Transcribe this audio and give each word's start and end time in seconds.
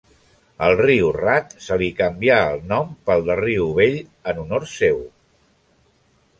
Al 0.67 0.77
riu 0.79 1.09
Rat 1.17 1.53
se 1.65 1.77
li 1.81 1.89
canvià 1.99 2.39
el 2.55 2.65
nom 2.73 2.97
pel 3.11 3.23
de 3.29 3.37
riu 3.43 3.69
Bell 3.79 4.01
en 4.33 4.43
honor 4.47 4.69
seu. 4.77 5.01